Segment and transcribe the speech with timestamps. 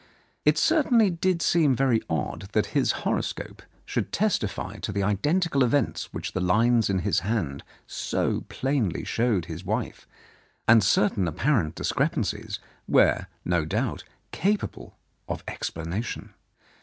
[0.45, 6.11] It certainly did seem very odd that his horoscope should testify to the identical events
[6.11, 10.07] which the lines in his hand so plainly showed his wife,
[10.67, 16.33] and certain appar ent discrepancies were no doubt capable of explana tion.